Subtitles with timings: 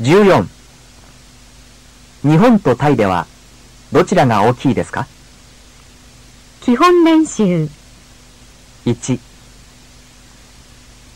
[0.00, 0.46] 14
[2.22, 3.26] 日本とタイでは
[3.92, 5.06] どちらが大きいですか？
[6.60, 7.68] 基本練習。
[8.84, 9.18] 1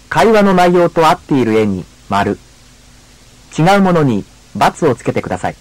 [0.08, 2.38] 会話の内容と合っている絵に丸。
[3.56, 4.24] 違うものに
[4.56, 5.56] ×をつけてください。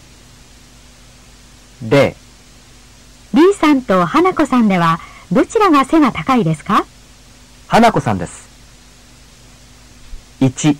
[1.83, 2.15] 0
[3.33, 4.99] B さんと花子さんでは
[5.31, 6.85] どちらが背が高いですか？
[7.67, 8.49] 花子さんです。
[10.39, 10.77] 1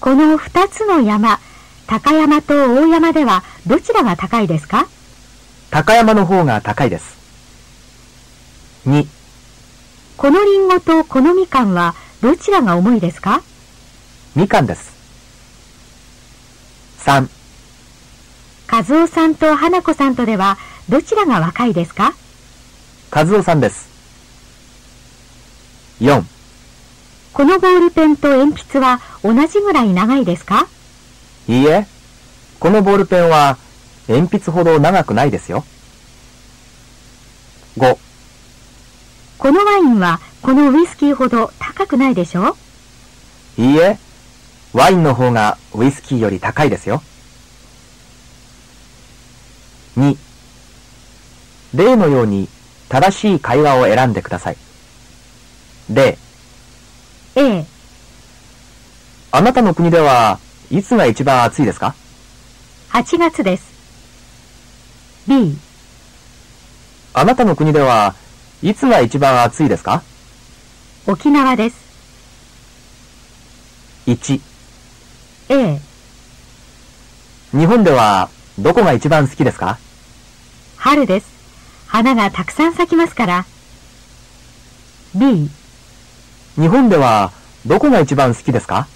[0.00, 1.40] この二つの山、
[1.86, 4.86] 高山と大山ではどちらが高いですか？
[5.70, 7.16] 高山の方が高いです。
[8.86, 9.06] 2
[10.16, 13.42] このリンゴとこのみかんはどちらが重いですか？
[14.34, 14.94] みかんです。
[17.04, 17.28] 3
[18.70, 20.58] 和夫さんと花子さんとでは
[20.88, 22.14] どちらが若いですか？
[23.10, 23.88] 和夫さんです。
[26.00, 26.22] 4
[27.36, 30.66] このボールペンと鉛筆は同じぐらい長いですか？
[31.46, 31.86] いいえ。
[32.58, 33.58] このボールペンは
[34.08, 35.66] 鉛筆ほど長くないですよ。
[37.76, 37.98] 5
[39.36, 42.56] このワインはこのウイスキーほど高くないでしょ？
[43.58, 43.98] いいえ。
[44.72, 47.02] ワインの方がウイスキーより高いですよ。
[49.98, 50.16] 2
[51.74, 52.48] 例のように
[52.88, 54.56] 正しい会話を選んでください。
[55.90, 56.16] 例
[57.38, 57.66] A、
[59.30, 60.38] あなたの国では
[60.70, 61.94] いつが一番暑いですか
[62.92, 63.64] ？8月です。
[65.28, 65.54] B、
[67.12, 68.14] あなたの国では
[68.62, 70.02] いつが一番暑いですか？
[71.06, 71.76] 沖縄です。
[74.06, 74.40] 1
[75.50, 75.80] A、
[77.52, 79.78] 日本ではどこが一番好きですか？
[80.78, 81.26] 春です。
[81.86, 83.44] 花がたくさん咲きますから。
[85.14, 85.50] B、
[86.56, 87.32] 日本では
[87.66, 88.88] どこが一番好きですか？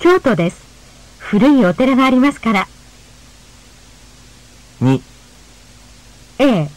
[0.00, 0.60] 京都です。
[1.18, 2.66] 古いお寺がありますから。
[4.80, 5.00] 2
[6.40, 6.68] A、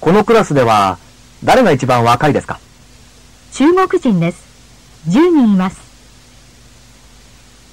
[0.00, 0.98] このクラスでは
[1.44, 2.58] 誰が一番若いですか？
[3.52, 4.42] 中国人です。
[5.08, 5.80] 10人います。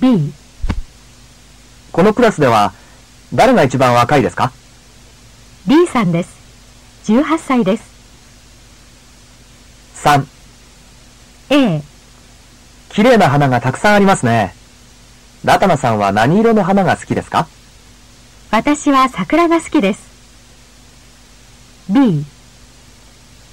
[0.01, 0.31] B、
[1.91, 2.73] このクラスでは
[3.33, 4.51] 誰が一番若いですか
[5.67, 6.29] ？B さんです。
[7.05, 7.89] 18歳です。
[10.03, 10.25] 3
[11.53, 11.83] A、
[12.89, 14.55] 綺麗な花がたくさんありますね。
[15.43, 17.45] ラタナさんは何色の花が好きですか？
[18.51, 20.01] 私は桜が好きです。
[21.89, 22.23] B、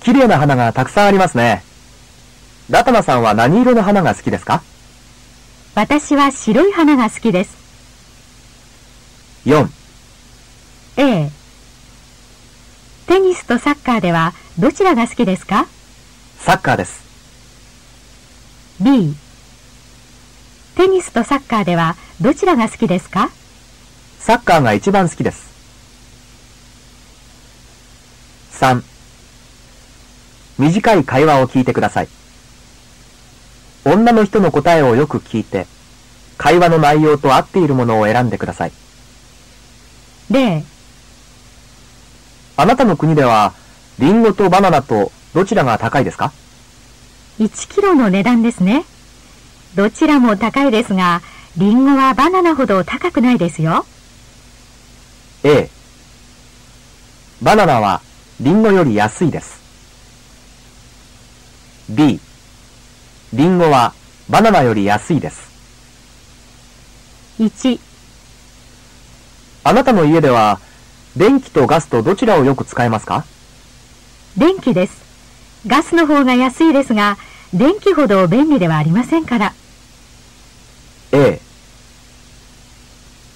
[0.00, 1.64] 綺麗な花がたくさんありますね。
[2.70, 4.62] ラタナさんは何色の花が好きですか？
[5.74, 7.58] 私は白い花が好きです。
[9.44, 9.68] 4
[10.98, 11.30] A、
[13.08, 15.66] テニスとサッカーではどちらが好きですか？
[16.38, 17.07] サッカーです
[18.80, 19.16] B、
[20.76, 23.28] テニスとサッカーではどちらが好きですか？
[24.20, 25.48] サッカーが一番好きです。
[28.52, 28.84] 3
[30.58, 32.08] 短い会話を聞いてください。
[33.84, 35.66] 女の人の答えをよく聞いて
[36.36, 38.72] 会話の内容と合っているものを選んでください
[40.30, 40.62] ?0、
[42.56, 43.54] あなたの国では
[43.98, 46.32] リンゴとバナナとどちらが高いですか？
[47.38, 48.84] 1キロの値段ですね。
[49.74, 51.22] どちらも高いですが、
[51.56, 53.86] リンゴはバナナほど高くないですよ。
[55.44, 55.70] A
[57.40, 58.02] バナナは
[58.40, 59.60] リンゴより安いです
[61.88, 62.20] B
[63.32, 63.94] リンゴは
[64.28, 65.48] バナナより安いです
[67.38, 67.78] 1、
[69.62, 70.58] あなたの家では
[71.16, 73.24] 電気とガスとどちらをよく使いますか？
[74.36, 75.06] 電気です。
[75.66, 77.16] ガスの方が安いですが、
[77.54, 79.54] 電気ほど便利ではありませんから。
[81.12, 81.40] A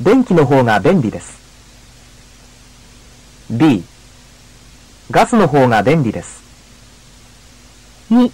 [0.00, 1.40] 電気の方が便利です。
[3.50, 3.84] B
[5.10, 6.42] ガスの方が便利です。
[8.10, 8.30] 2、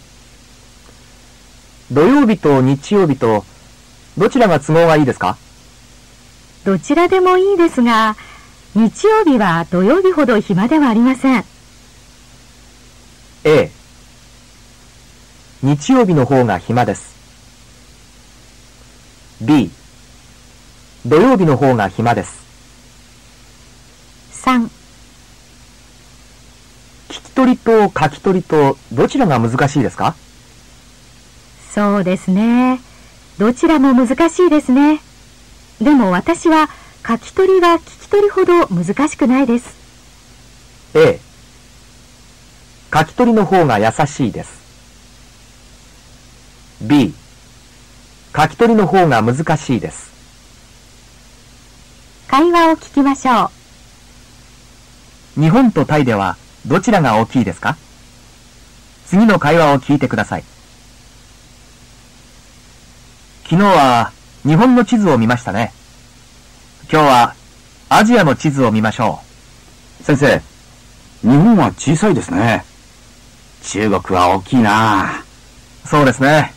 [1.92, 3.44] 土曜日と日曜日と
[4.16, 5.36] どちらが都合がいいですか？
[6.64, 8.16] どちらでもいいですが、
[8.74, 11.44] 日曜日は土曜日ほど暇ではありません。
[13.44, 13.70] A
[15.62, 17.16] 日曜日の方が暇です
[19.40, 19.70] B
[21.04, 22.46] 土曜日の方が暇です
[24.46, 24.70] 3、聞
[27.08, 30.14] き取りと書き取りとどちらが難しいですか？
[31.72, 32.80] そうですね。
[33.38, 35.00] どちらも難しいですね。
[35.80, 36.68] でも私は
[37.06, 39.76] 書き取りは聞き取りほど難しくないです。
[40.94, 41.20] A
[42.92, 44.67] 書き取りの方が優しいです
[46.82, 47.14] B
[48.36, 50.08] 書き取りの方が難しいです
[52.52, 53.50] 話を聞きましょ
[55.36, 55.40] う。
[55.40, 56.36] 日本とタイでは
[56.66, 57.76] どちらが大きいですか？
[59.06, 60.44] 次の会話を聞いてください。
[63.44, 65.72] 昨日は日本の地図を見ましたね。
[66.92, 67.34] 今日は
[67.88, 69.20] アジアの地図を見ましょ
[70.00, 70.04] う。
[70.04, 70.42] 先生、
[71.22, 72.64] 日本は小さいですね。
[73.62, 75.24] 中国は大きいな
[75.84, 76.52] そうですね。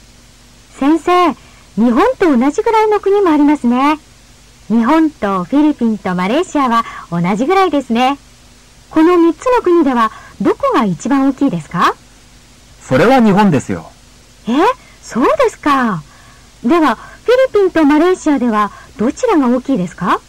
[0.81, 1.33] 先生、
[1.75, 4.00] 日本と同じぐらいの国もありますね。
[4.68, 8.18] 日本とフィリピンとマレーシアは同じぐらいですね。
[8.89, 10.10] この3つの国では
[10.42, 11.94] どこが一番大きいですか？
[12.81, 13.92] それは日本ですよ。
[14.48, 14.54] え？
[15.04, 16.01] そうですか。
[16.63, 20.19] では、フィリピンとマレーシアではどちらが大きいですか？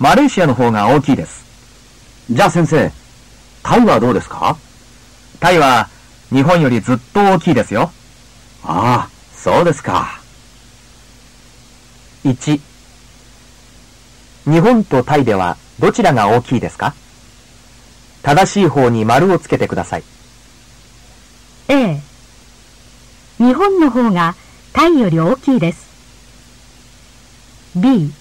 [0.00, 1.44] マレーシアの方が大きいです。
[2.28, 2.90] じゃあ先生、
[3.62, 4.56] タイはどうですか？
[5.38, 5.88] タイは
[6.30, 7.92] 日本よりずっと大きいですよ。
[8.64, 9.08] ああ、
[9.42, 10.20] そうですか。
[12.24, 12.60] 1
[14.44, 16.94] 日本とタイではどちらが大きいですか？
[18.22, 20.04] 正しい方に丸をつけてください。
[21.66, 22.00] A
[23.38, 24.36] 日本の方が
[24.72, 25.88] タイより大きいです。
[27.74, 28.12] B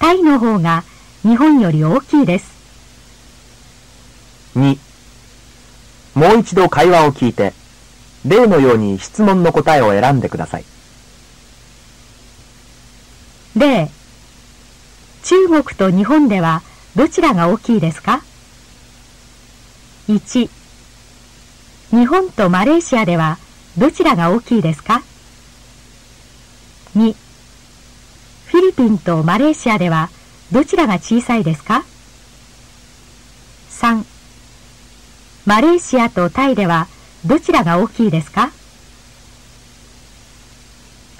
[0.00, 0.82] タイの方が
[1.22, 2.50] 日本より大きいです。
[4.56, 4.78] 2
[6.16, 7.52] もう一度会話を聞いて、
[8.26, 10.64] 例のように質問の答えを選んでください。
[13.56, 13.90] 例
[15.24, 16.62] 中国と日本では
[16.96, 18.22] どちらが大きいですか
[20.08, 20.48] ?1
[21.90, 23.38] 日本とマレーシアでは
[23.76, 25.02] どちらが大きいですか
[26.96, 27.14] ?2
[28.46, 30.10] フィリピンとマレーシアでは
[30.50, 31.84] どちらが小さいですか
[33.70, 34.04] ?3
[35.46, 36.88] マレーシアとタイでは
[37.24, 38.52] どちらが大きいですか？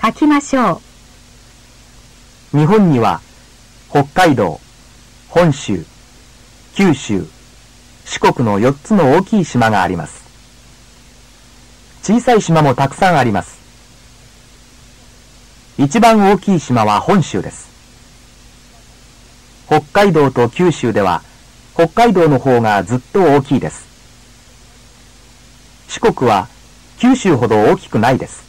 [0.00, 0.80] 書きましょ
[2.54, 2.58] う。
[2.58, 3.20] 日本には
[3.90, 4.60] 北海道、
[5.28, 5.84] 本州、
[6.74, 7.26] 九州、
[8.04, 10.22] 四国の4つの大きい島があります。
[12.04, 13.58] 小さい島もたくさんあります。
[15.78, 17.68] 一番大きい島は本州です。
[19.66, 21.22] 北海道と九州では
[21.74, 23.87] 北海道の方がずっと大きいです。
[25.88, 26.48] 四国は
[26.98, 28.47] 九州ほど大きくないです。